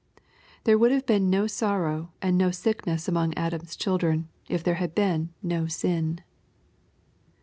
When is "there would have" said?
0.63-1.05